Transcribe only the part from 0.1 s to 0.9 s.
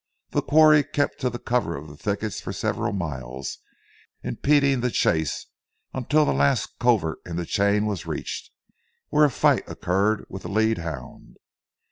The quarry